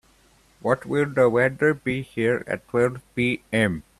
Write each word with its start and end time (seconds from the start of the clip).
What 0.61 0.83
will 0.87 1.11
the 1.11 1.29
weather 1.29 1.75
be 1.75 2.01
here 2.01 2.43
at 2.47 2.67
twelve 2.69 3.03
P.m.? 3.13 3.83